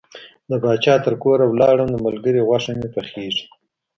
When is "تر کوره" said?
1.05-1.45